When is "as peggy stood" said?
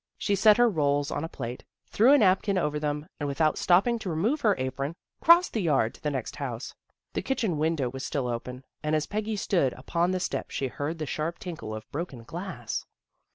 8.95-9.73